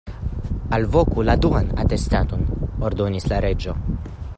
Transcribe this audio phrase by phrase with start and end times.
[0.77, 2.49] "Alvoku la duan atestanton,"
[2.91, 3.79] ordonis la Reĝo.